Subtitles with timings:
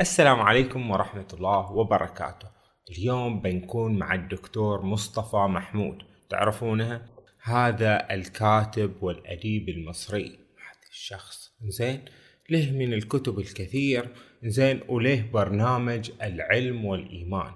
[0.00, 2.48] السلام عليكم ورحمة الله وبركاته.
[2.90, 6.02] اليوم بنكون مع الدكتور مصطفى محمود.
[6.30, 7.02] تعرفونه؟
[7.42, 10.26] هذا الكاتب والأديب المصري.
[10.26, 12.04] هذا الشخص زين
[12.50, 14.08] له من الكتب الكثير
[14.44, 17.52] زين وله برنامج العلم والإيمان.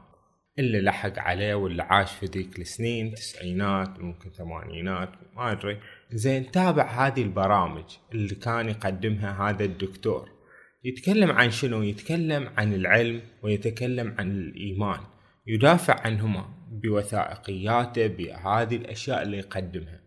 [0.59, 5.81] اللي لحق عليه واللي عاش في ذيك السنين تسعينات ممكن ثمانينات ما أدري.
[6.13, 10.42] زين تابع هذه البرامج اللي كان يقدمها هذا الدكتور.
[10.85, 15.01] يتكلم عن شنو؟ يتكلم عن العلم ويتكلم عن الإيمان.
[15.47, 20.01] يدافع عنهما بوثائقياته بهذه الأشياء اللي يقدمها.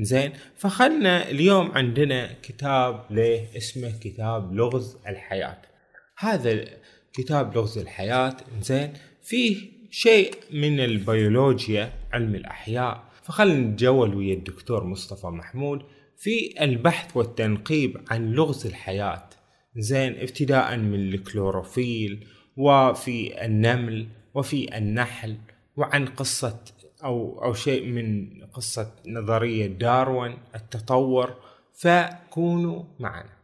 [0.00, 5.62] زين فخلنا اليوم عندنا كتاب له اسمه كتاب لغز الحياة.
[6.18, 6.64] هذا
[7.12, 9.56] كتاب لغز الحياة زين فيه
[9.90, 13.04] شيء من البيولوجيا علم الأحياء.
[13.22, 15.82] فخلنا نتجول ويا الدكتور مصطفى محمود
[16.16, 19.28] في البحث والتنقيب عن لغز الحياة.
[19.76, 25.36] زين ابتداء من الكلوروفيل وفي النمل وفي النحل
[25.76, 26.60] وعن قصة
[27.04, 31.34] أو أو شيء من قصة نظرية داروين التطور
[31.74, 33.38] فكونوا معنا.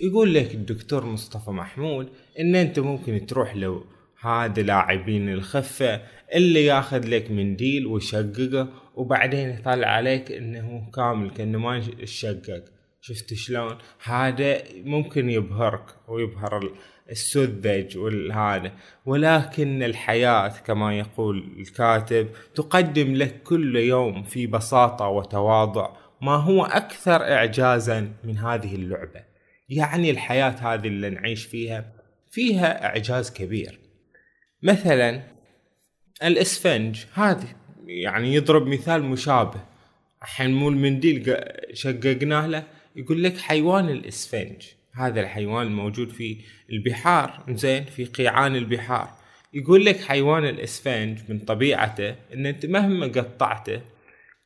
[0.00, 3.84] يقول لك الدكتور مصطفى محمود إن أنت ممكن تروح لو
[4.20, 6.02] هذا لاعبين الخفة
[6.34, 12.64] اللي ياخذ لك منديل ويشققه وبعدين يطلع عليك إنه كامل كأنه ما يشقق.
[13.06, 16.72] شفت شلون؟ هذا ممكن يبهرك ويبهر
[17.10, 18.72] السذج والهذا.
[19.06, 27.22] ولكن الحياة كما يقول الكاتب تقدم لك كل يوم في بساطة وتواضع ما هو أكثر
[27.22, 29.24] إعجازا من هذه اللعبة.
[29.68, 31.92] يعني الحياة هذه اللي نعيش فيها
[32.30, 33.78] فيها إعجاز كبير.
[34.62, 35.22] مثلا
[36.22, 37.48] الإسفنج هذه
[37.86, 39.60] يعني يضرب مثال مشابه.
[40.22, 41.36] الحين مو المنديل
[41.72, 44.62] شققناه له يقول لك حيوان الإسفنج.
[44.94, 46.36] هذا الحيوان الموجود في
[46.72, 49.08] البحار زين في قيعان البحار.
[49.54, 53.80] يقول لك حيوان الإسفنج من طبيعته إن أنت مهما قطعته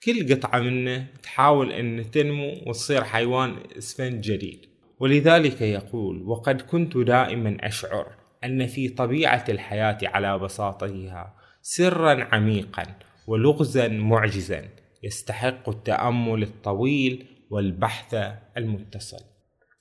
[0.05, 4.67] كل قطعة منه تحاول إن تنمو وتصير حيوان إسفنج جديد.
[5.01, 8.07] ولذلك يقول وقد كنت دائما أشعر
[8.45, 12.83] أن في طبيعة الحياة على بساطتها سرا عميقا
[13.27, 14.69] ولغزا معجزا
[15.03, 18.15] يستحق التأمل الطويل والبحث
[18.57, 19.25] المتصل.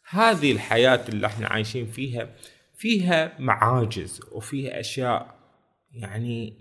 [0.09, 2.35] هذه الحياة اللي إحنا عايشين فيها
[2.75, 5.35] فيها معاجز وفيها أشياء
[5.91, 6.53] يعني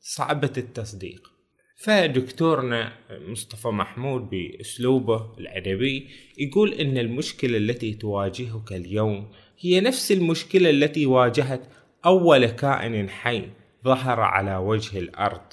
[0.00, 1.34] صعبة التصديق.
[1.76, 6.08] فدكتورنا مصطفى محمود بأسلوبه الأدبي
[6.38, 11.60] يقول إن المشكلة التي تواجهك اليوم هي نفس المشكلة التي واجهت
[12.06, 13.48] أول كائن حي
[13.84, 15.52] ظهر على وجه الأرض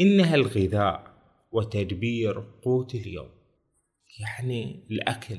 [0.00, 1.16] إنها الغذاء
[1.52, 3.35] وتدبير قوت اليوم.
[4.20, 5.38] يعني الأكل.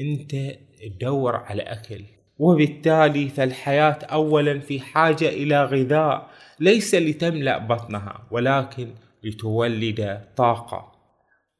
[0.00, 0.36] أنت
[0.82, 2.04] تدور على أكل.
[2.38, 6.30] وبالتالي فالحياة اولا في حاجة إلى غذاء
[6.60, 10.92] ليس لتملأ بطنها ولكن لتولد طاقة.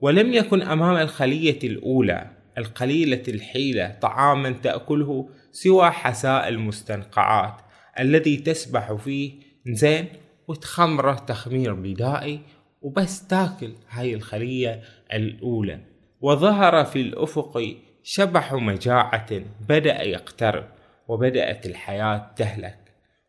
[0.00, 7.54] ولم يكن أمام الخلية الأولى القليلة الحيلة طعاما تأكله سوى حساء المستنقعات
[8.00, 9.32] الذي تسبح فيه
[9.66, 10.06] زين
[10.48, 12.40] وتخمره تخمير بدائي
[12.82, 14.82] وبس تاكل هاي الخلية
[15.12, 15.89] الأولى.
[16.20, 20.68] وظهر في الأفق شبح مجاعة بدأ يقترب
[21.08, 22.78] وبدأت الحياة تهلك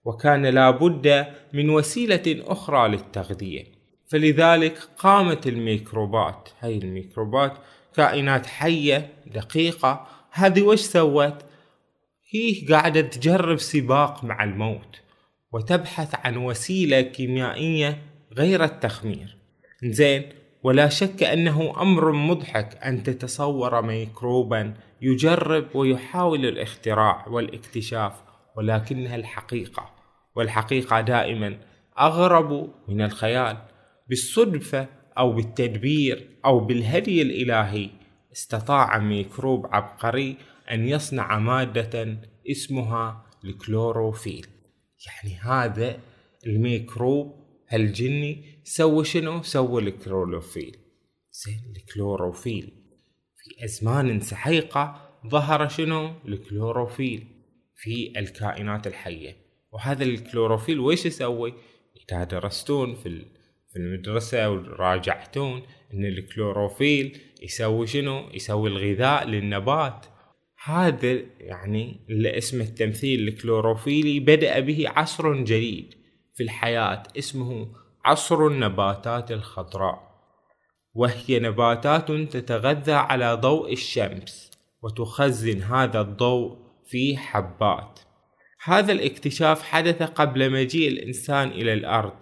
[0.06, 3.66] وكان لابد من وسيلة أخرى للتغذية.
[4.08, 6.50] فلذلك قامت الميكروبات.
[6.60, 7.54] هاي الميكروبات
[7.96, 10.08] كائنات حية دقيقة.
[10.32, 11.46] هذه وش سوت؟
[12.30, 15.02] هي قاعدة تجرب سباق مع الموت
[15.52, 18.02] وتبحث عن وسيلة كيميائية
[18.34, 19.38] غير التخمير.
[19.84, 20.24] زين
[20.64, 28.14] ولا شك أنه أمر مضحك أن تتصور ميكروبا يجرب ويحاول الاختراع والاكتشاف
[28.58, 29.90] ولكنها الحقيقة
[30.36, 31.58] والحقيقة دائما
[32.00, 33.58] أغرب من الخيال.
[34.10, 37.90] بالصدفة أو بالتدبير أو بالهدي الإلهي
[38.34, 40.38] استطاع ميكروب عبقري
[40.72, 42.18] أن يصنع مادة
[42.52, 44.48] اسمها الكلوروفيل.
[45.06, 46.00] يعني هذا
[46.48, 47.41] الميكروب
[47.72, 50.78] هالجني سوى شنو؟ سوى الكلوروفيل.
[51.32, 52.72] زين الكلوروفيل.
[53.38, 57.28] في أزمان سحيقة ظهر شنو؟ الكلوروفيل
[57.76, 59.36] في الكائنات الحية.
[59.72, 61.54] وهذا الكلوروفيل ويش يسوي؟
[62.12, 63.26] إذا درستون في
[63.70, 65.62] في المدرسة وراجعتون
[65.94, 70.06] إن الكلوروفيل يسوي شنو؟ يسوي الغذاء للنبات.
[70.64, 76.01] هذا يعني اللي اسمه التمثيل الكلوروفيلي بدأ به عصر جديد.
[76.34, 77.68] في الحياة اسمه
[78.06, 80.12] عصر النباتات الخضراء.
[80.94, 84.52] وهي نباتات تتغذى على ضوء الشمس
[84.84, 86.58] وتخزن هذا الضوء
[86.88, 88.00] في حبات.
[88.64, 92.14] هذا الاكتشاف حدث قبل مجيء الإنسان إلى الأرض.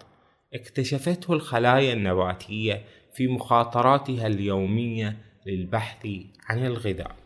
[0.54, 2.84] اكتشفته الخلايا النباتية
[3.14, 5.16] في مخاطراتها اليومية
[5.46, 6.06] للبحث
[6.48, 7.16] عن الغذاء.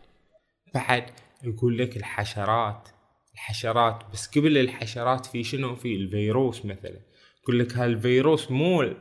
[0.74, 1.04] بعد
[1.44, 2.88] يقول لك الحشرات
[3.34, 7.00] الحشرات بس قبل الحشرات في شنو؟ في الفيروس مثلا.
[7.42, 8.94] يقول لك هالفيروس مو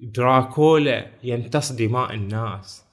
[0.00, 2.84] دراكولا يمتص دماء الناس.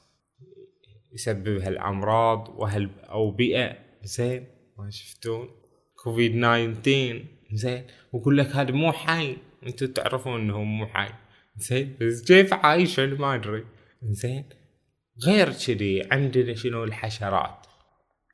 [1.13, 4.47] يسبب هالأمراض وهالاوبئه زين؟
[4.77, 5.49] ما شفتون؟
[6.03, 9.37] كوفيد 19 زين؟ ويقول لك هذا مو حي.
[9.67, 11.09] أنتم تعرفون إنه مو حي.
[11.57, 13.63] زين؟ بس كيف عايش ما أدري.
[14.03, 14.45] زين؟
[15.25, 17.66] غير كذي عندنا شنو الحشرات؟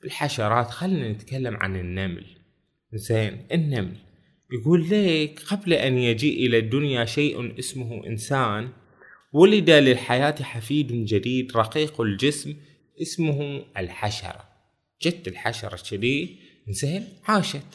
[0.03, 2.25] الحشرات خلينا نتكلم عن النمل.
[2.93, 3.95] زين النمل.
[4.51, 8.69] يقول لك قبل أن يجيء إلى الدنيا شيء اسمه إنسان
[9.33, 12.55] ولد للحياة حفيد جديد رقيق الجسم
[13.01, 14.43] اسمه الحشرة.
[15.01, 16.39] جت الحشرة كذي
[16.69, 17.65] زين عاشت.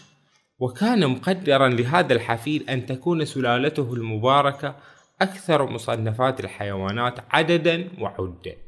[0.59, 4.77] وكان مقدرا لهذا الحفيد أن تكون سلالته المباركة
[5.21, 8.68] أكثر مصنفات الحيوانات عددا وعدة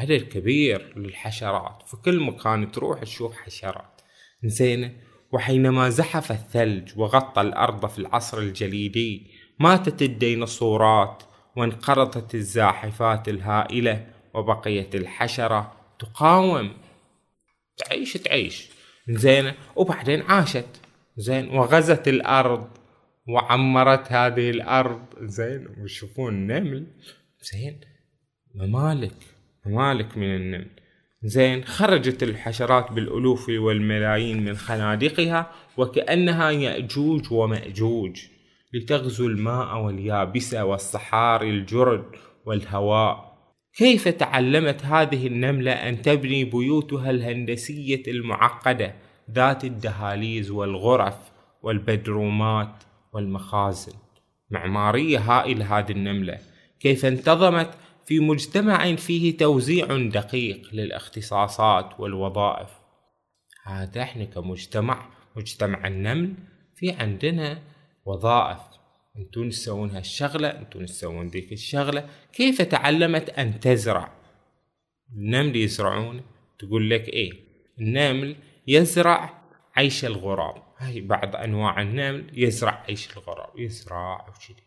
[0.00, 1.82] عدد كبير للحشرات.
[1.86, 4.00] في كل مكان تروح تشوف حشرات.
[4.44, 5.00] زين
[5.32, 9.30] وحينما زحف الثلج وغطى الأرض في العصر الجليدي
[9.60, 11.22] ماتت الديناصورات
[11.56, 16.76] وانقرضت الزاحفات الهائلة وبقيت الحشرة تقاوم.
[17.76, 18.68] تعيش تعيش.
[19.08, 20.80] زين وبعدين عاشت.
[21.16, 22.68] زين وغزت الأرض
[23.28, 25.02] وعمرت هذه الأرض.
[25.20, 26.86] زين ويشوفون النمل
[27.42, 27.80] زين
[28.54, 29.37] ممالك.
[29.68, 30.70] ممالك من النمل.
[31.22, 38.20] زين خرجت الحشرات بالألوف والملايين من خنادقها وكأنها يأجوج ومأجوج
[38.74, 42.04] لتغزو الماء واليابسة والصحاري الجرد
[42.46, 43.38] والهواء.
[43.76, 48.94] كيف تعلمت هذه النملة أن تبني بيوتها الهندسية المعقدة
[49.30, 51.18] ذات الدهاليز والغرف
[51.62, 52.74] والبدرومات
[53.12, 53.92] والمخازن؟
[54.50, 56.38] معمارية هائلة هذه النملة.
[56.80, 57.70] كيف انتظمت
[58.08, 62.70] في مجتمع فيه توزيع دقيق للإختصاصات والوظائف.
[63.64, 66.34] هذا إحنا كمجتمع مجتمع النمل
[66.76, 67.62] في عندنا
[68.04, 68.60] وظائف.
[69.16, 72.08] انتون تسوون هالشغلة انتون تسوون ذيك الشغلة.
[72.32, 74.12] كيف تعلمت أن تزرع؟
[75.12, 76.22] النمل يزرعون.
[76.58, 77.32] تقول لك إيه؟
[77.80, 79.42] النمل يزرع
[79.76, 80.62] عيش الغراب.
[80.78, 84.62] هاي بعض أنواع النمل يزرع عيش الغراب يزرع وكذي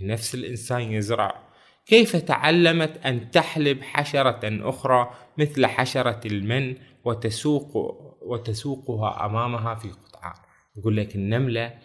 [0.00, 1.51] نفس الإنسان يزرع.
[1.86, 7.76] كيف تعلمت أن تحلب حشرة أخرى مثل حشرة المن وتسوق
[8.22, 10.34] وتسوقها أمامها في قطعان
[10.76, 11.78] يقول لك النملة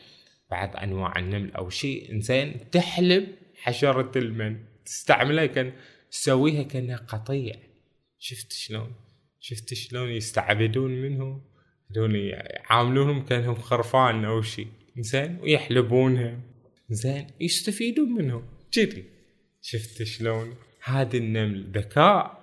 [0.51, 4.57] بعض أنواع النمل أو شيء إنسان تحلب حشرة المن.
[4.85, 5.73] تستعملها كان
[6.11, 7.55] تسويها كأنها قطيع.
[8.19, 8.93] شفت شلون؟
[9.39, 11.41] شفت شلون يستعبدون منه
[11.91, 14.67] هذول يعاملونهم كأنهم خرفان أو شيء.
[14.97, 16.39] زين ويحلبونها.
[16.89, 18.43] زين يستفيدون منهم.
[18.71, 19.16] كذي
[19.69, 20.53] شفت شلون؟
[20.83, 21.71] هذا النمل.
[21.71, 22.37] ذكاء.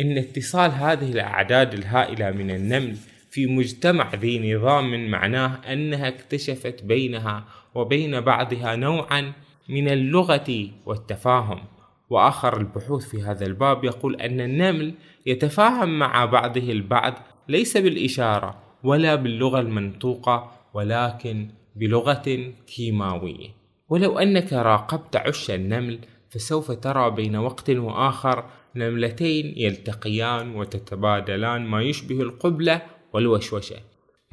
[0.00, 2.96] إن اتصال هذه الأعداد الهائلة من النمل
[3.30, 7.44] في مجتمع ذي نظام معناه أنها اكتشفت بينها
[7.74, 9.32] وبين بعضها نوعا
[9.68, 11.64] من اللغة والتفاهم.
[12.10, 14.94] وآخر البحوث في هذا الباب يقول أن النمل
[15.26, 17.14] يتفاهم مع بعضه البعض
[17.48, 23.48] ليس بالإشارة ولا باللغة المنطوقة ولكن بلغة كيماوية.
[23.88, 25.98] ولو أنك راقبت عش النمل
[26.34, 28.44] فسوف ترى بين وقت وآخر
[28.76, 33.76] نملتين يلتقيان وتتبادلان ما يشبه القبلة والوشوشة.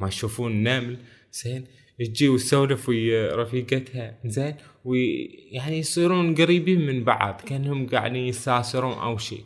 [0.00, 0.96] ما تشوفون نمل؟
[1.32, 1.66] زين
[1.98, 4.18] تجي وتسولف ويا رفيقتها.
[4.24, 4.54] زين
[4.84, 9.44] ويعني يصيرون قريبين من بعض كأنهم قاعدين يستاسرون أو شيء.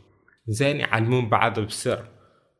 [0.48, 2.04] زين يعلمون بعض بسر.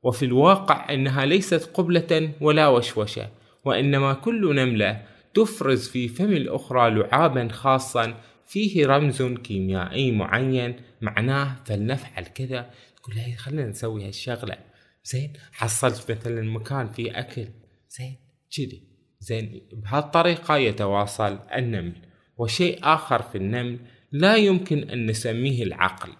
[0.03, 3.29] وفي الواقع إنها ليست قبلة ولا وشوشة
[3.65, 5.03] وإنما كل نملة
[5.35, 8.15] تفرز في فم الأخرى لعابا خاصا
[8.47, 12.71] فيه رمز كيميائي معين معناه فلنفعل كذا.
[12.97, 14.59] تقول هي خلينا نسوي هالشغلة.
[15.05, 17.49] زين حصلت مثلا مكان فيه أكل.
[17.88, 18.17] زين
[18.57, 18.83] كذي
[19.21, 21.93] زين بهالطريقة يتواصل النمل.
[22.37, 23.79] وشيء آخر في النمل
[24.12, 26.12] لا يمكن أن نسميه العقل.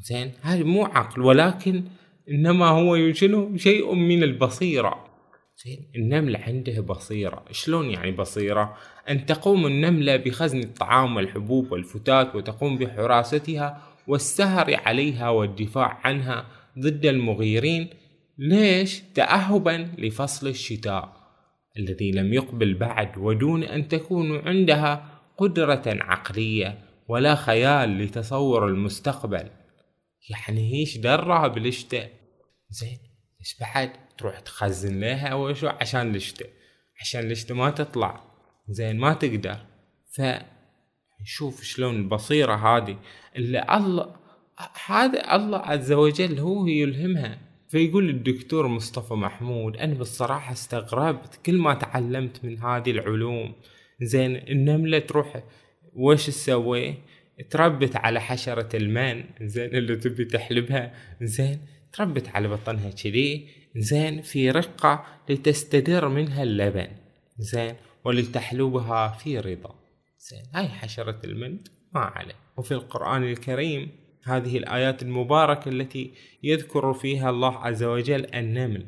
[0.00, 1.84] زين هذا مو عقل ولكن
[2.28, 5.11] إنما هو شنو؟ شيء من البصيرة.
[5.64, 7.44] زين النمل عنده بصيرة.
[7.50, 8.76] شلون يعني بصيرة؟
[9.08, 16.46] أن تقوم النملة بخزن الطعام والحبوب والفتات وتقوم بحراستها والسهر عليها والدفاع عنها
[16.78, 17.88] ضد المغيرين.
[18.38, 21.16] ليش؟ تأهبا لفصل الشتاء
[21.78, 26.78] الذي لم يقبل بعد ودون أن تكون عندها قدرة عقلية
[27.08, 29.50] ولا خيال لتصور المستقبل.
[30.30, 32.10] يعني هيش درها بالشتاء؟
[32.70, 32.98] زين
[33.40, 33.90] بس بعد؟
[34.22, 36.48] تروح تخزن لها أول شو عشان الشتاء
[37.00, 38.20] عشان ليش ما تطلع.
[38.68, 39.56] زين ما تقدر.
[40.12, 40.22] ف
[41.24, 42.98] شوف شلون البصيرة هذه.
[43.36, 44.16] اللي الله
[44.86, 47.38] هذا الله عز وجل هو يلهمها.
[47.68, 53.54] فيقول الدكتور مصطفى محمود أنا بالصراحة استغربت كل ما تعلمت من هذه العلوم.
[54.02, 55.42] زين النملة تروح
[55.94, 56.94] وش تسوي؟
[57.50, 60.94] تربت على حشرة المان زين اللي تبي تحلبها.
[61.22, 61.60] زين
[61.92, 66.88] تربت على بطنها كذي زين في رقة لتستدر منها اللبن
[67.38, 69.74] زين ولتحلبها في رضا.
[70.18, 72.34] زين هاي حشرة المند ما عليه.
[72.56, 73.88] وفي القرآن الكريم
[74.24, 78.86] هذه الآيات المباركة التي يذكر فيها الله عز وجل النمل.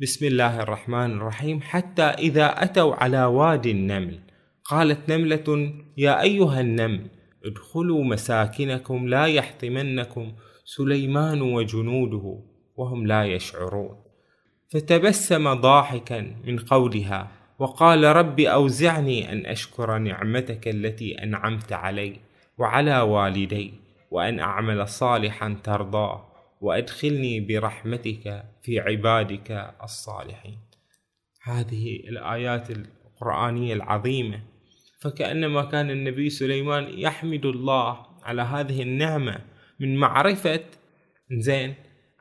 [0.00, 1.60] بسم الله الرحمن الرحيم.
[1.60, 4.20] حتى إذا أتوا على وادي النمل
[4.64, 7.06] قالت نملة يا أيها النمل
[7.44, 10.32] ادخلوا مساكنكم لا يحطمنكم
[10.76, 12.42] سليمان وجنوده
[12.76, 13.96] وهم لا يشعرون.
[14.72, 22.16] فتبسم ضاحكا من قولها وقال رب أوزعني أن أشكر نعمتك التي أنعمت علي
[22.58, 23.74] وعلى والدي
[24.10, 26.26] وأن أعمل صالحا ترضاه
[26.60, 30.58] وأدخلني برحمتك في عبادك الصالحين.
[31.42, 34.40] هذه الآيات القرآنية العظيمة.
[35.00, 39.49] فكأنما كان النبي سليمان يحمد الله على هذه النعمة
[39.80, 40.60] من معرفة
[41.32, 41.74] زين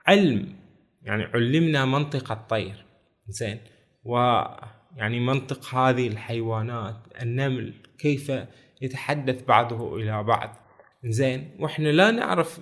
[0.07, 0.55] علم
[1.03, 2.85] يعني علمنا منطق الطير
[3.27, 3.59] زين.
[4.03, 8.31] ويعني منطق هذه الحيوانات النمل كيف
[8.81, 10.55] يتحدث بعضه إلى بعض
[11.05, 11.51] زين.
[11.59, 12.59] وإحنا لا نعرف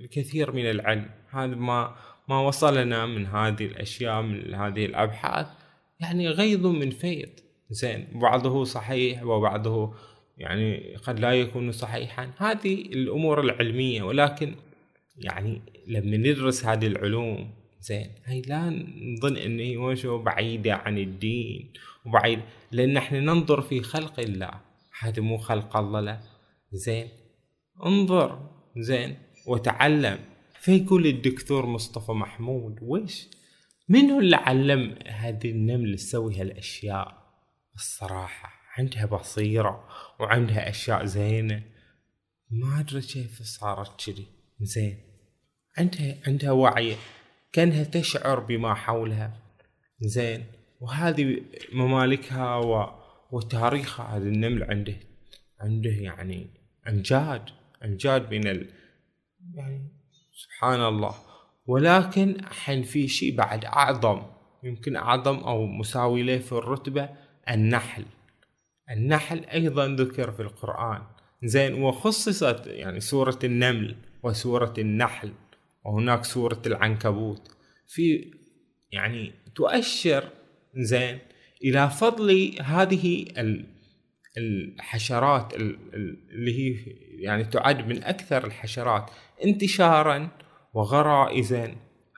[0.00, 1.10] الكثير من العلم.
[1.30, 1.96] هذا ما
[2.28, 5.46] ما وصلنا من هذه الأشياء من هذه الأبحاث.
[6.00, 7.28] يعني غيض من فيض
[7.70, 8.08] زين.
[8.12, 9.94] بعضه صحيح وبعضه
[10.36, 12.30] يعني قد لا يكون صحيحا.
[12.36, 14.54] هذه الأمور العلمية ولكن
[15.16, 17.50] يعني لما ندرس هذه العلوم
[17.80, 21.72] زين هاي لا نظن ان هي بعيده عن الدين
[22.06, 22.40] وبعيد
[22.72, 24.50] لأن إحنا ننظر في خلق الله.
[25.00, 26.20] هذا مو خلق الله لا.
[26.72, 27.08] زين
[27.84, 29.16] انظر زين
[29.46, 30.18] وتعلم.
[30.60, 33.28] فيقول الدكتور مصطفى محمود ويش
[33.88, 37.26] من هو اللي علم هذه النمل تسوي هالأشياء؟
[37.74, 38.55] الصراحة.
[38.78, 39.88] عندها بصيرة
[40.20, 41.62] وعندها أشياء زينة.
[42.50, 44.26] ما أدري كيف صارت كذي.
[44.60, 44.98] زين
[45.78, 46.96] عندها عندها وعي
[47.52, 49.32] كأنها تشعر بما حولها.
[50.00, 50.44] زين
[50.80, 51.42] وهذه
[51.72, 52.90] ممالكها و...
[53.30, 54.96] وتاريخها هذا النمل عنده
[55.60, 56.46] عنده يعني
[56.88, 57.42] أمجاد
[57.84, 58.70] أمجاد من ال...
[59.54, 59.88] يعني
[60.32, 61.14] سبحان الله.
[61.66, 64.22] ولكن الحين في شيء بعد أعظم
[64.62, 67.08] يمكن أعظم أو مساوي له في الرتبة
[67.50, 68.04] النحل.
[68.90, 71.02] النحل أيضا ذكر في القرآن.
[71.44, 75.32] زين وخصصت يعني سورة النمل وسورة النحل
[75.84, 77.48] وهناك سورة العنكبوت.
[77.86, 78.32] في
[78.92, 80.28] يعني تؤشر
[80.74, 81.18] زين
[81.64, 83.26] إلى فضل هذه
[84.38, 86.76] الحشرات اللي هي
[87.18, 89.10] يعني تعد من أكثر الحشرات
[89.44, 90.28] انتشارا
[90.74, 91.74] وغرائزا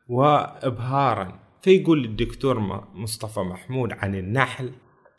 [0.09, 1.41] وابهارا.
[1.63, 2.61] فيقول الدكتور
[2.95, 4.73] مصطفى محمود عن النحل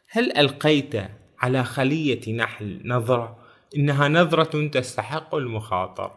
[0.10, 0.96] هل ألقيت
[1.40, 3.40] على خلية نحل نظرة.
[3.76, 6.12] إنها نظرة تستحق المخاطر.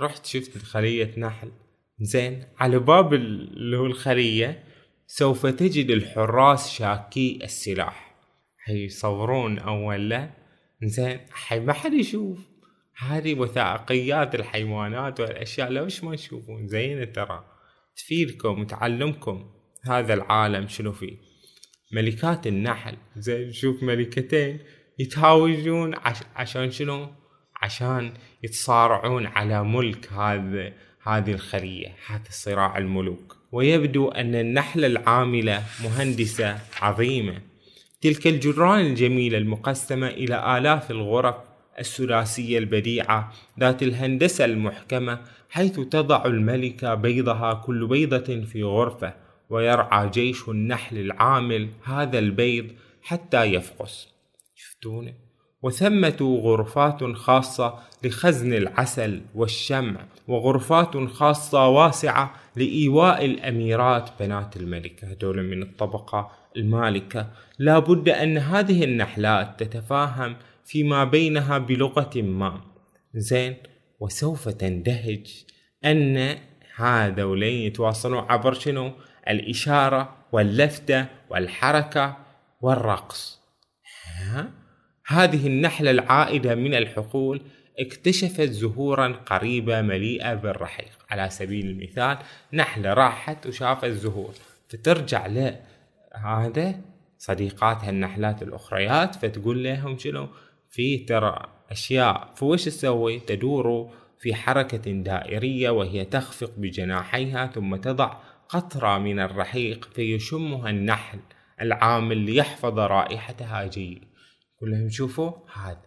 [0.00, 1.52] رحت شفت خلية نحل.
[2.00, 4.64] زين على باب اللي هو الخلية
[5.06, 8.14] سوف تجد الحراس شاكي السلاح.
[8.58, 10.30] حيصورون أول له.
[10.82, 12.38] زين حي ما حد يشوف.
[12.98, 17.44] هذه وثائقيات الحيوانات والأشياء ليش ما تشوفون زينه ترى.
[17.96, 19.50] تفيدكم وتعلمكم
[19.84, 21.29] هذا العالم شنو فيه.
[21.92, 22.94] ملكات النحل.
[23.16, 24.58] زين شوف ملكتين
[24.98, 26.16] يتهاوجون عش...
[26.36, 27.08] عشان شنو
[27.62, 33.36] عشان يتصارعون على ملك هذا هذه الخلية هذا صراع الملوك.
[33.52, 37.40] ويبدو أن النحلة العاملة مهندسة عظيمة.
[38.00, 41.34] تلك الجدران الجميلة المقسمة إلى آلاف الغرف
[41.78, 45.20] الثلاثية البديعة ذات الهندسة المحكمة
[45.50, 49.14] حيث تضع الملكة بيضها كل بيضة في غرفة.
[49.50, 52.66] ويرعى جيش النحل العامل هذا البيض
[53.02, 54.08] حتى يفقس.
[54.54, 55.14] شفتونه
[55.62, 64.10] وثمة غرفات خاصة لخزن العسل والشمع وغرفات خاصة واسعة لإيواء الأميرات.
[64.20, 67.30] بنات الملكة هذول من الطبقة المالكة.
[67.58, 72.60] لا بد أن هذه النحلات تتفاهم فيما بينها بلغة ما.
[73.14, 73.56] زين
[74.00, 75.44] وسوف تندهج
[75.84, 76.36] أن
[76.76, 78.92] هذولين يتواصلون عبر شنو؟
[79.28, 82.16] الإشارة واللفتة والحركة
[82.60, 83.40] والرقص.
[84.16, 84.50] ها؟
[85.06, 87.42] هذه النحلة العائدة من الحقول
[87.78, 90.90] اكتشفت زهورا قريبة مليئة بالرحيق.
[91.10, 92.18] على سبيل المثال
[92.52, 94.34] نحلة راحت وشافت زهور
[94.68, 95.60] فترجع له
[96.14, 96.80] هذا
[97.18, 100.28] صديقاتها النحلات الأخريات فتقول لهم شنو؟
[100.70, 108.16] في ترى أشياء فوش تسوي؟ تدور في حركة دائرية وهي تخفق بجناحيها ثم تضع
[108.52, 111.18] قطرة من الرحيق فيشمها النحل
[111.60, 114.04] العامل ليحفظ رائحتها جيد.
[114.56, 115.82] يقول لهم شوفوا هذا.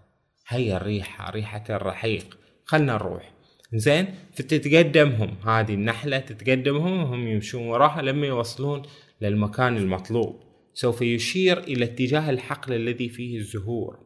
[0.48, 2.38] هي الريحة ريحة الرحيق.
[2.65, 3.32] خلنا نروح.
[3.74, 8.82] زين فتتقدمهم هذه النحلة تتقدمهم وهم يمشون وراها لما يوصلون
[9.22, 10.39] للمكان المطلوب.
[10.74, 14.00] سوف يشير إلى اتجاه الحقل الذي فيه الزهور.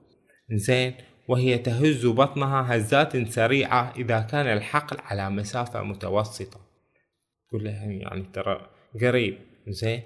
[0.52, 0.94] زين
[1.28, 6.67] وهي تهز بطنها هزات سريعة إذا كان الحقل على مسافة متوسطة.
[7.50, 8.70] تقول لها يعني ترى
[9.02, 9.38] قريب
[9.68, 10.02] زين؟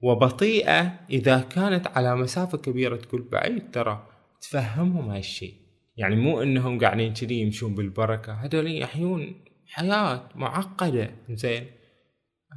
[0.00, 4.08] وبطيئة إذا كانت على مسافة كبيرة تقول بعيد ترى
[4.40, 5.54] تفهمهم هالشي.
[5.96, 9.34] يعني مو إنهم قاعدين كذي يمشون بالبركة هذول يحيون
[9.66, 11.66] حياة معقدة زين؟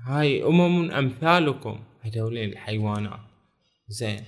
[0.05, 3.19] هاي أمم أمثالكم هذول الحيوانات
[3.87, 4.23] زين؟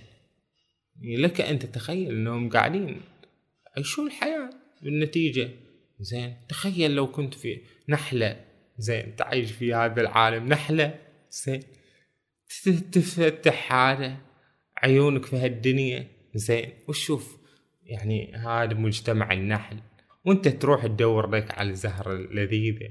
[1.02, 3.02] لك أن تتخيل أنهم قاعدين
[3.76, 4.50] يعيشون الحياة
[4.82, 5.50] بالنتيجة
[6.00, 8.53] زين؟ تخيل لو كنت في نحلة
[8.84, 10.48] زين تعيش في هذا العالم.
[10.48, 11.00] نحلة
[11.32, 11.64] زين.
[12.92, 14.18] تفتح هذا
[14.78, 16.70] عيونك في هالدنيا زين.
[16.88, 17.38] وشوف
[17.84, 19.80] يعني هذا مجتمع النحل.
[20.26, 22.90] وانت تروح تدور لك على الزهرة اللذيذة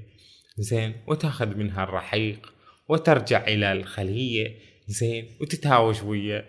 [0.57, 0.95] زين.
[1.07, 2.53] وتاخذ منها الرحيق
[2.89, 4.55] وترجع إلى الخلية
[4.87, 5.27] زين.
[5.41, 6.45] وتتهاوش ويا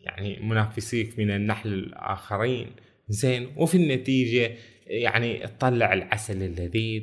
[0.00, 2.70] يعني منافسيك من النحل الآخرين
[3.08, 3.52] زين.
[3.56, 7.02] وفي النتيجة يعني تطلع العسل اللذيذ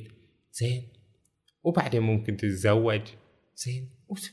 [0.52, 0.95] زين.
[1.66, 3.02] وبعدين ممكن تتزوج.
[3.56, 3.90] زين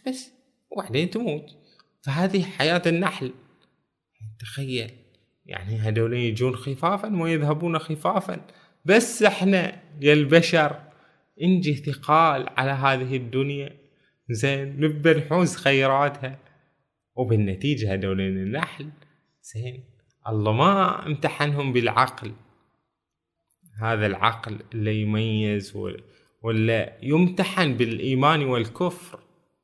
[0.07, 0.33] بس؟
[0.71, 1.57] وبعدين تموت.
[2.03, 3.33] فهذه حياة النحل.
[4.39, 4.91] تخيل
[5.47, 8.47] يعني هذول يجون خفافا ويذهبون خفافا.
[8.85, 10.83] بس إحنا يا البشر
[11.43, 13.77] إنجي ثقال على هذه الدنيا.
[14.31, 16.39] زين نبى نحوز خيراتها.
[17.15, 18.91] وبالنتيجة هذول النحل
[19.43, 19.85] زين
[20.29, 22.33] الله ما امتحنهم بالعقل.
[23.83, 25.77] هذا العقل اللي يميز
[26.43, 29.19] ولا يمتحن بالإيمان والكفر؟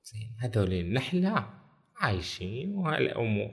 [0.04, 1.44] زين هذول لا
[1.96, 3.50] عايشين وهالأمور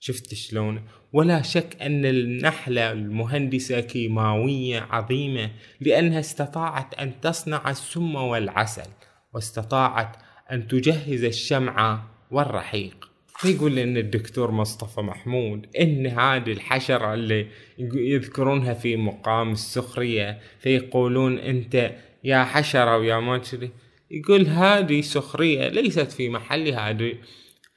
[0.00, 8.90] شفت شلون؟ ولا شك أن النحلة المهندسة كيماوية عظيمة لأنها استطاعت أن تصنع السم والعسل
[9.34, 10.16] واستطاعت
[10.52, 13.08] أن تجهز الشمعة والرحيق.
[13.38, 17.46] فيقول لنا الدكتور مصطفى محمود إن هذه الحشرة اللي
[17.94, 21.92] يذكرونها في مقام السخرية فيقولون أنت
[22.28, 23.40] يا حشرة ويا ما
[24.10, 26.90] يقول هذه سخرية ليست في محلها.
[26.90, 27.18] هذه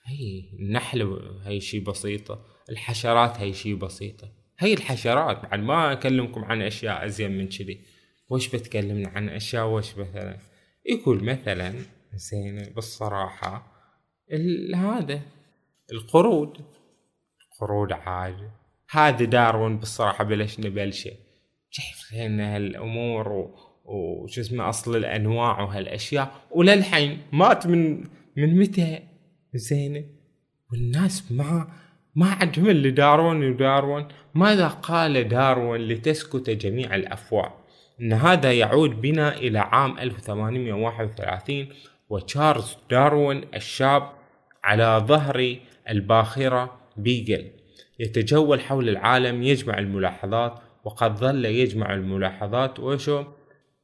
[0.06, 4.32] هي النحل هي شيء بسيطة الحشرات هي شيء بسيطة.
[4.60, 7.82] هي الحشرات بعد ما أكلمكم عن أشياء أزين من كذي.
[8.30, 10.38] وش بتكلمنا عن أشياء؟ وش مثلا؟
[10.86, 11.74] يقول مثلا
[12.14, 13.72] زين بالصراحة
[14.76, 15.22] هذا
[15.94, 16.58] القرود.
[17.52, 18.50] القرود عادي
[18.90, 21.12] هذا داروين بالصراحة بلش نبلشه.
[21.72, 23.28] كيف هالأمور
[23.92, 26.32] وش اسمه أصل الأنواع وهالأشياء.
[26.52, 28.04] وللحين مات من
[28.38, 29.00] من متى؟
[29.54, 30.08] زين
[30.72, 31.68] والناس ما
[32.16, 37.54] ما عندهم اللي داروين وداروين ماذا قال داروين لتسكت جميع الافواه
[38.02, 41.68] إن هذا يعود بنا إلى عام 1831
[42.10, 44.10] وتشارلز داروين الشاب
[44.64, 45.56] على ظهر
[45.90, 47.52] الباخرة بيجل
[48.00, 52.80] يتجول حول العالم يجمع الملاحظات وقد ظل يجمع الملاحظات.
[52.80, 53.24] وشو؟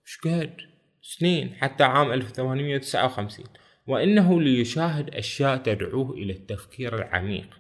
[0.08, 0.58] مش قد؟
[1.02, 3.46] سنين حتى عام 1859
[3.88, 7.60] وإنه ليشاهد أشياء تدعوه إلى التفكير العميق.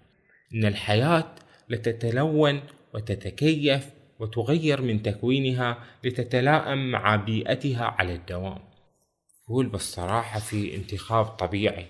[0.53, 1.35] إن الحياة
[1.69, 2.61] لتتلون
[2.93, 8.59] وتتكيف وتغير من تكوينها لتتلائم مع بيئتها على الدوام.
[9.43, 11.85] يقول بالصراحة في انتخاب طبيعي.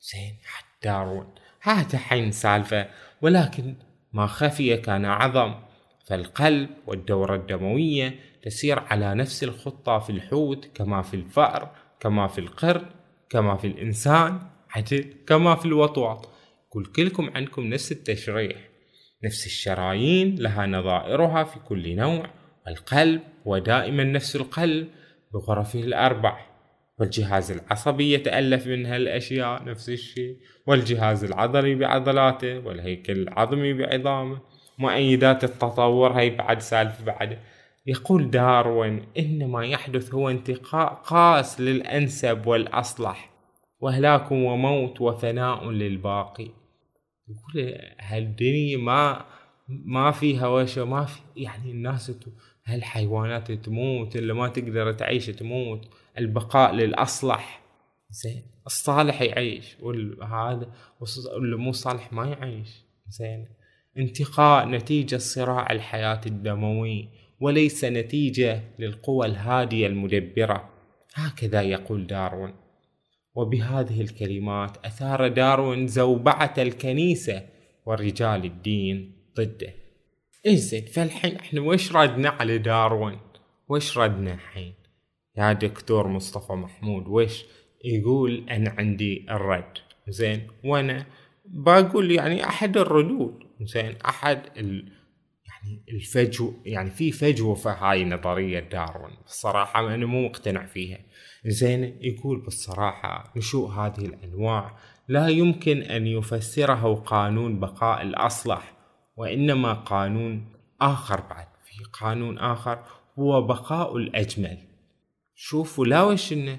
[0.00, 1.26] زين حتى داروين
[1.60, 2.88] هذا حين سالفة
[3.20, 3.74] ولكن
[4.12, 5.54] ما خفي كان أعظم.
[6.12, 11.70] فالقلب والدورة الدموية تسير على نفس الخطة في الحوت كما في الفأر
[12.00, 12.86] كما في القرد
[13.30, 16.28] كما في الإنسان حتى كما في الوطواط
[16.68, 18.56] كل كلكم عندكم نفس التشريح.
[19.24, 22.30] نفس الشرايين لها نظائرها في كل نوع.
[22.66, 24.88] والقلب ودائما نفس القلب
[25.34, 26.46] بغرفه الأربع.
[26.98, 30.36] والجهاز العصبي يتألف من هالأشياء نفس الشيء.
[30.66, 34.51] والجهاز العضلي بعضلاته والهيكل العظمي بعظامه.
[34.82, 37.38] مؤيدات التطور هي بعد سالفة بعد.
[37.86, 43.30] يقول داروين إن ما يحدث هو انتقاء قاس للأنسب والأصلح
[43.80, 46.48] وهلاك وموت وفناء للباقي.
[47.28, 49.24] يقول هالدنيا ما
[49.68, 52.12] ما فيها وش ما في يعني الناس
[52.66, 57.62] هالحيوانات تموت اللي ما تقدر تعيش تموت البقاء للأصلح.
[58.10, 62.84] زين الصالح يعيش وهذا واللي مو صالح ما يعيش.
[63.08, 63.48] زين.
[63.98, 67.08] انتقاء نتيجة صراع الحياة الدموي
[67.40, 70.70] وليس نتيجة للقوى الهادية المدبرة.
[71.14, 72.54] هكذا يقول داروين.
[73.34, 77.42] وبهذه الكلمات أثار داروين زوبعة الكنيسة
[77.86, 79.74] ورجال الدين ضده.
[80.46, 83.18] إيش زين فالحين إحنا وش ردنا على داروين؟
[83.68, 84.74] وش ردنا الحين؟
[85.36, 87.44] يا دكتور مصطفى محمود وش
[87.84, 89.78] يقول أنا عندي الرد؟
[90.08, 91.06] زين وأنا
[91.52, 93.38] بقول يعني أحد الردود.
[93.60, 94.92] زين أحد ال...
[95.46, 99.16] يعني الفجو يعني في فجوة في هاي نظرية داروين.
[99.24, 100.98] الصراحه أنا مو مقتنع فيها.
[101.46, 108.72] زين يقول بالصراحة نشوء هذه الأنواع لا يمكن أن يفسره قانون بقاء الأصلح
[109.16, 111.46] وإنما قانون آخر بعد.
[111.64, 112.84] في قانون آخر
[113.18, 114.58] هو بقاء الأجمل.
[115.34, 116.58] شوفوا لا وش إنه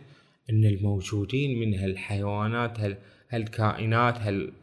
[0.50, 2.98] إن الموجودين من هالحيوانات هال
[3.30, 4.54] هالكائنات هال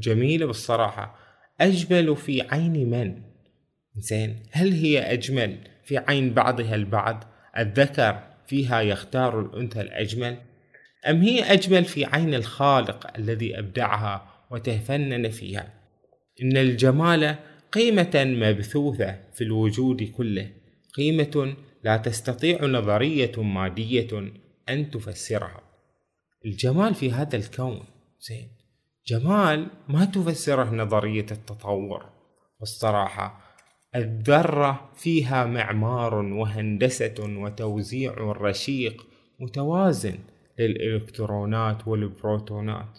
[0.00, 1.18] جميلة بالصراحة.
[1.60, 3.22] أجمل في عين من؟
[3.96, 7.24] زين هل هي أجمل في عين بعضها البعض؟
[7.58, 10.36] الذكر فيها يختار الأنثى الأجمل؟
[11.08, 15.74] أم هي أجمل في عين الخالق الذي أبدعها وتفنن فيها؟
[16.42, 17.36] إن الجمال
[17.72, 20.50] قيمة مبثوثة في الوجود كله
[20.94, 24.32] قيمة لا تستطيع نظرية مادية
[24.68, 25.60] أن تفسرها.
[26.46, 27.84] الجمال في هذا الكون
[28.20, 28.57] زين
[29.08, 32.06] جمال ما تفسره نظرية التطور.
[32.60, 33.40] والصراحة
[33.96, 39.06] الذرة فيها معمار وهندسة وتوزيع رشيق
[39.40, 40.18] متوازن
[40.58, 42.98] للإلكترونات والبروتونات.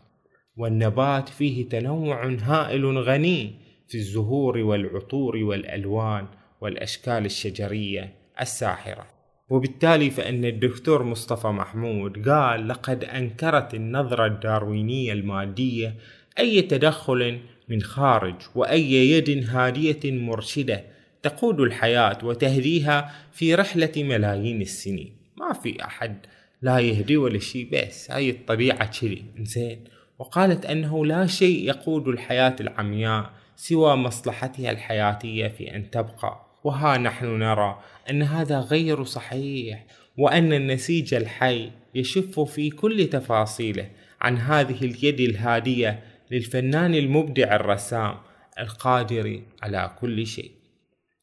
[0.58, 3.54] والنبات فيه تنوع هائل غني
[3.88, 6.28] في الزهور والعطور والألوان
[6.62, 9.19] والأشكال الشجرية الساحرة.
[9.50, 15.96] وبالتالي فإن الدكتور مصطفى محمود قال لقد أنكرت النظرة الداروينية المادية
[16.40, 20.84] أي تدخل من خارج وأي يد هادية مرشدة
[21.24, 25.14] تقود الحياة وتهديها في رحلة ملايين السنين.
[25.38, 26.18] ما في أحد
[26.62, 29.78] لا يهدي ولا شيء بس هاي الطبيعة كذي إنسان
[30.20, 36.49] وقالت أنه لا شيء يقود الحياة العمياء سوى مصلحتها الحياتية في أن تبقى.
[36.64, 39.86] وها نحن نرى أن هذا غير صحيح
[40.18, 43.90] وأن النسيج الحي يشف في كل تفاصيله
[44.22, 48.16] عن هذه اليد الهادية للفنان المبدع الرسام
[48.60, 50.52] القادر على كل شيء.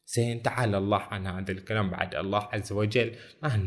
[0.07, 1.89] زين تعالى الله عن هذا الكلام.
[1.89, 3.11] بعد الله عز وجل
[3.43, 3.57] ما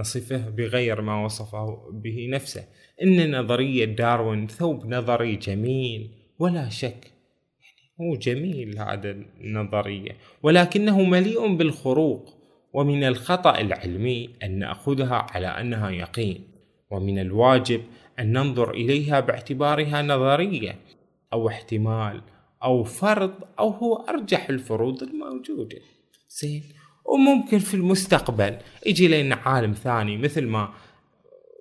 [0.00, 2.64] نصفه بغير ما وصفه به نفسه.
[3.02, 7.11] إن نظرية داروين ثوب نظري جميل ولا شك
[8.02, 12.34] هو جميل هذا النظرية ولكنه مليء بالخروق
[12.72, 16.44] ومن الخطأ العلمي أن نأخذها على أنها يقين
[16.90, 17.80] ومن الواجب
[18.18, 20.78] أن ننظر إليها باعتبارها نظرية
[21.32, 22.20] أو احتمال
[22.62, 25.78] أو فرض أو هو أرجح الفروض الموجودة.
[26.28, 26.62] زين
[27.04, 30.72] وممكن في المستقبل يجي لنا عالم ثاني مثل ما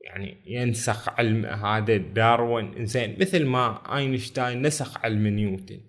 [0.04, 5.80] يعني ينسخ علم هذا داروين زين مثل ما آينشتاين نسخ علم نيوتن.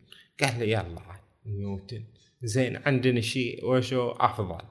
[0.43, 1.03] قال له يلا
[1.47, 2.05] نيوتن
[2.43, 4.63] زين عندنا شيء وشو؟ أفضل.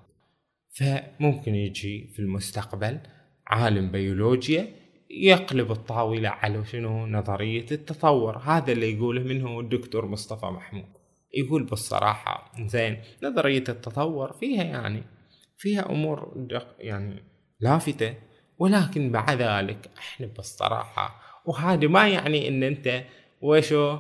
[0.70, 3.00] فممكن يجي في المستقبل
[3.48, 4.68] عالم بيولوجيا
[5.10, 8.38] يقلب الطاولة على شنو؟ نظرية التطور.
[8.38, 10.86] هذا اللي يقوله منه الدكتور مصطفى محمود.
[11.34, 15.04] يقول بالصراحة زين نظرية التطور فيها يعني
[15.58, 16.48] فيها أمور
[16.80, 17.24] يعني
[17.60, 18.16] لافتة.
[18.60, 23.04] ولكن بعد ذلك إحنا بالصراحة وهذا ما يعني إن أنت
[23.42, 24.00] وشو؟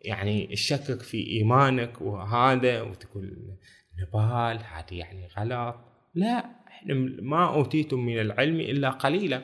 [0.00, 3.56] يعني تشكك في إيمانك وهذا وتقول
[3.98, 5.76] نبال هذه يعني غلط.
[6.14, 9.42] لا إحنا ما أوتيتم من العلم إلا قليلا.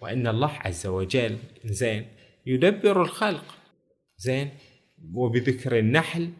[0.00, 2.06] وإن الله عز وجل زين
[2.46, 3.44] يدبر الخلق.
[4.16, 4.50] زين
[5.14, 6.30] وبذكر النحل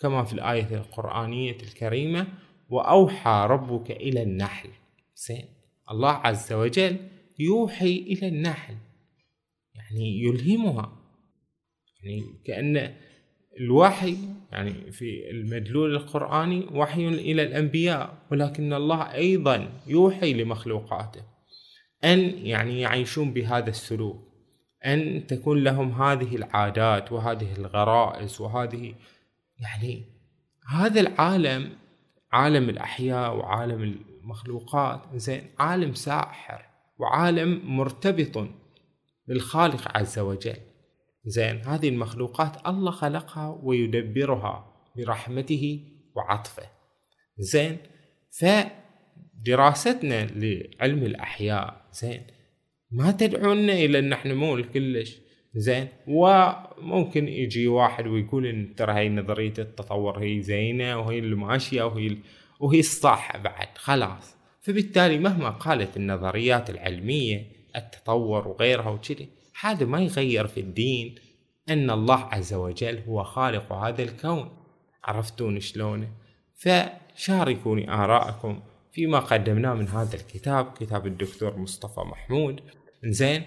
[0.00, 2.26] كما في الآية القرآنية الكريمة
[2.68, 4.70] وأوحى ربك إلى النحل.
[5.16, 5.44] زين
[5.90, 6.96] الله عز وجل
[7.38, 8.76] يوحي إلى النحل
[9.74, 11.03] يعني يلهمها.
[12.04, 12.94] يعني كأن
[13.60, 14.16] الوحي
[14.52, 21.22] يعني في المدلول القرآني وحي إلى الأنبياء ولكن الله أيضا يوحي لمخلوقاته.
[22.04, 24.34] أن يعني يعيشون بهذا السلوك
[24.86, 28.94] أن تكون لهم هذه العادات وهذه الغرائز وهذه
[29.58, 30.04] يعني
[30.68, 31.76] هذا العالم
[32.32, 33.82] عالم الأحياء وعالم
[34.22, 36.66] المخلوقات زين عالم ساحر
[36.98, 38.48] وعالم مرتبط
[39.28, 40.56] بالخالق عز وجل.
[41.24, 45.80] زين هذه المخلوقات الله خلقها ويدبرها برحمته
[46.16, 46.62] وعطفه.
[47.38, 47.76] زين
[48.40, 52.22] فدراستنا لعلم الأحياء زين
[52.90, 55.20] ما تدعونا إلى أن إحنا مول كلش
[55.54, 61.82] زين وممكن يجي واحد ويقول إن ترى هاي نظرية التطور هي زينة وهي اللي ماشية
[61.82, 62.16] وهي
[62.60, 64.36] وهي الصح بعد خلاص.
[64.62, 69.28] فبالتالي مهما قالت النظريات العلمية التطور وغيرها وكذي
[69.60, 71.14] هذا ما يغير في الدين
[71.68, 74.50] أن الله عز وجل هو خالق هذا الكون.
[75.04, 76.08] عرفتون شلونه؟
[76.54, 78.62] فشاركوني آراءكم
[78.92, 82.60] فيما قدمناه من هذا الكتاب كتاب الدكتور مصطفى محمود.
[83.04, 83.42] زين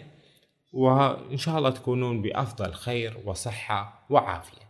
[0.73, 4.66] وإن شاء الله تكونون بأفضل خير وصحة وعافية.